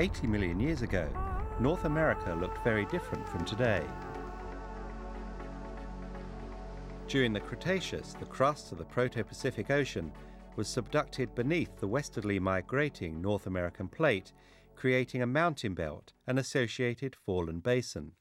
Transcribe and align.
80 0.00 0.28
million 0.28 0.58
years 0.58 0.80
ago, 0.80 1.06
North 1.60 1.84
America 1.84 2.34
looked 2.40 2.64
very 2.64 2.86
different 2.86 3.28
from 3.28 3.44
today. 3.44 3.84
During 7.06 7.34
the 7.34 7.40
Cretaceous, 7.40 8.14
the 8.14 8.24
crust 8.24 8.72
of 8.72 8.78
the 8.78 8.84
Proto-Pacific 8.86 9.70
Ocean 9.70 10.10
was 10.56 10.68
subducted 10.68 11.34
beneath 11.34 11.78
the 11.78 11.86
westerly 11.86 12.38
migrating 12.38 13.20
North 13.20 13.46
American 13.46 13.88
plate, 13.88 14.32
creating 14.74 15.20
a 15.20 15.26
mountain 15.26 15.74
belt 15.74 16.14
and 16.26 16.38
associated 16.38 17.14
foreland 17.14 17.62
basin. 17.62 18.12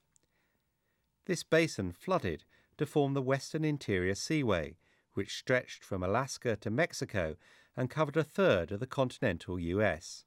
This 1.27 1.43
basin 1.43 1.93
flooded 1.93 2.43
to 2.77 2.85
form 2.85 3.13
the 3.13 3.21
Western 3.21 3.63
Interior 3.63 4.15
Seaway, 4.15 4.75
which 5.13 5.37
stretched 5.37 5.85
from 5.85 6.03
Alaska 6.03 6.57
to 6.57 6.69
Mexico 6.69 7.37
and 7.77 7.89
covered 7.89 8.17
a 8.17 8.23
third 8.25 8.73
of 8.73 8.81
the 8.81 8.85
continental 8.85 9.57
US. 9.57 10.25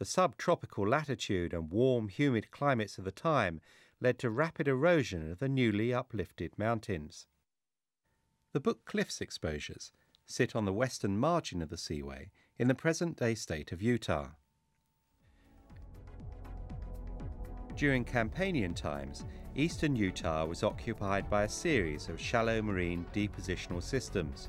The 0.00 0.06
subtropical 0.06 0.88
latitude 0.88 1.52
and 1.52 1.70
warm, 1.70 2.08
humid 2.08 2.50
climates 2.50 2.96
of 2.96 3.04
the 3.04 3.12
time 3.12 3.60
led 4.00 4.18
to 4.20 4.30
rapid 4.30 4.66
erosion 4.66 5.30
of 5.30 5.40
the 5.40 5.48
newly 5.48 5.92
uplifted 5.92 6.58
mountains. 6.58 7.26
The 8.54 8.60
Book 8.60 8.86
Cliffs 8.86 9.20
exposures 9.20 9.92
sit 10.24 10.56
on 10.56 10.64
the 10.64 10.72
western 10.72 11.18
margin 11.18 11.60
of 11.60 11.68
the 11.68 11.76
seaway 11.76 12.30
in 12.58 12.66
the 12.66 12.74
present 12.74 13.18
day 13.18 13.34
state 13.34 13.72
of 13.72 13.82
Utah. 13.82 14.28
During 17.76 18.06
Campanian 18.06 18.72
times, 18.72 19.26
eastern 19.54 19.94
Utah 19.96 20.46
was 20.46 20.62
occupied 20.62 21.28
by 21.28 21.42
a 21.42 21.48
series 21.48 22.08
of 22.08 22.18
shallow 22.18 22.62
marine 22.62 23.04
depositional 23.12 23.82
systems. 23.82 24.48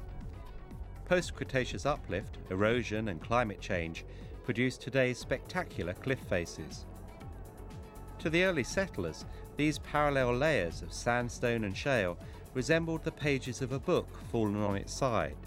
Post 1.04 1.36
Cretaceous 1.36 1.86
uplift, 1.86 2.38
erosion, 2.50 3.10
and 3.10 3.22
climate 3.22 3.60
change 3.60 4.06
produced 4.44 4.82
today's 4.82 5.18
spectacular 5.18 5.94
cliff 5.94 6.20
faces. 6.30 6.86
To 8.20 8.30
the 8.30 8.44
early 8.44 8.64
settlers, 8.64 9.26
these 9.58 9.80
parallel 9.80 10.36
layers 10.36 10.82
of 10.82 10.94
sandstone 10.94 11.64
and 11.64 11.76
shale 11.76 12.18
resembled 12.54 13.04
the 13.04 13.12
pages 13.12 13.62
of 13.62 13.72
a 13.72 13.80
book 13.80 14.08
fallen 14.32 14.62
on 14.62 14.76
its 14.76 14.94
side. 14.94 15.38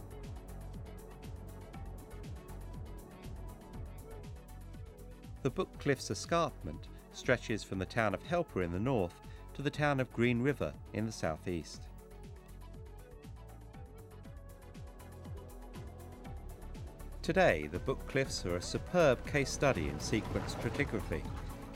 The 5.42 5.50
Book 5.50 5.78
Cliffs 5.78 6.10
escarpment 6.10 6.88
stretches 7.12 7.62
from 7.62 7.78
the 7.78 7.84
town 7.84 8.14
of 8.14 8.22
Helper 8.22 8.62
in 8.62 8.72
the 8.72 8.80
north 8.80 9.14
to 9.52 9.62
the 9.62 9.70
town 9.70 10.00
of 10.00 10.12
Green 10.12 10.40
River 10.40 10.72
in 10.94 11.06
the 11.06 11.12
southeast. 11.12 11.82
Today, 17.24 17.70
the 17.72 17.78
Book 17.78 18.06
Cliffs 18.06 18.44
are 18.44 18.56
a 18.56 18.60
superb 18.60 19.26
case 19.26 19.48
study 19.48 19.88
in 19.88 19.98
sequence 19.98 20.56
stratigraphy, 20.56 21.22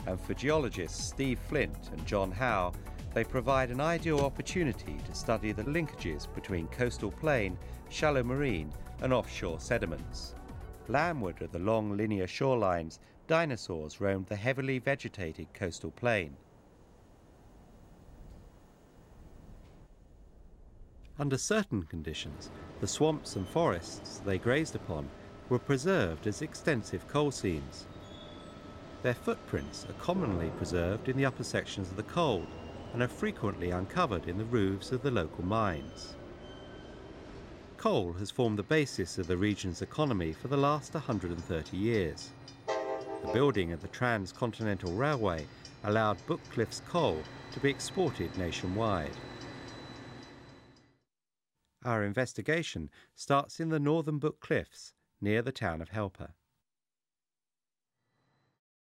and 0.07 0.21
for 0.21 0.35
geologists 0.35 1.03
Steve 1.03 1.39
Flint 1.49 1.89
and 1.91 2.07
John 2.07 2.31
Howell, 2.31 2.75
they 3.15 3.25
provide 3.25 3.71
an 3.71 3.81
ideal 3.81 4.21
opportunity 4.21 4.99
to 5.07 5.15
study 5.15 5.53
the 5.53 5.65
linkages 5.65 6.29
between 6.35 6.67
coastal 6.67 7.11
plain, 7.11 7.57
shallow 7.89 8.23
marine, 8.23 8.71
and 9.01 9.11
offshore 9.11 9.59
sediments. 9.59 10.35
Landward 10.87 11.41
of 11.41 11.51
the 11.51 11.59
long 11.59 11.97
linear 11.97 12.27
shorelines, 12.27 12.99
dinosaurs 13.27 14.03
roamed 14.03 14.27
the 14.27 14.37
heavily 14.37 14.79
vegetated 14.79 15.47
coastal 15.55 15.93
plain. 15.93 16.37
Under 21.19 21.39
certain 21.39 21.85
conditions, 21.85 22.51
the 22.83 22.87
swamps 22.87 23.35
and 23.35 23.49
forests 23.49 24.21
they 24.27 24.37
grazed 24.37 24.77
upon 24.77 25.09
were 25.49 25.59
preserved 25.59 26.27
as 26.27 26.43
extensive 26.43 27.07
coal 27.09 27.31
seams. 27.31 27.87
Their 29.03 29.15
footprints 29.15 29.87
are 29.89 30.05
commonly 30.05 30.51
preserved 30.57 31.09
in 31.09 31.17
the 31.17 31.25
upper 31.25 31.45
sections 31.45 31.91
of 31.91 31.97
the 31.97 32.03
coal 32.03 32.47
and 32.92 33.03
are 33.03 33.09
frequently 33.09 33.70
uncovered 33.70 34.27
in 34.27 34.39
the 34.39 34.45
roofs 34.45 34.92
of 34.92 35.03
the 35.03 35.11
local 35.11 35.45
mines. 35.45 36.17
Coal 37.77 38.13
has 38.14 38.31
formed 38.31 38.58
the 38.58 38.64
basis 38.64 39.19
of 39.19 39.29
the 39.29 39.37
region's 39.37 39.83
economy 39.83 40.33
for 40.33 40.48
the 40.48 40.57
last 40.57 40.95
130 40.95 41.77
years. 41.77 42.31
The 42.67 43.33
building 43.33 43.73
of 43.73 43.81
the 43.81 43.89
Transcontinental 43.89 44.92
Railway 44.92 45.47
allowed 45.85 46.19
Bookcliff's 46.27 46.83
coal 46.89 47.23
to 47.53 47.61
be 47.61 47.70
exported 47.70 48.37
nationwide. 48.37 49.17
Our 51.85 52.03
investigation 52.03 52.91
starts 53.14 53.61
in 53.61 53.69
the 53.69 53.79
northern 53.79 54.19
Book 54.19 54.41
Cliffs 54.41 54.92
near 55.20 55.42
the 55.42 55.52
town 55.52 55.80
of 55.80 55.90
Helper. 55.90 56.34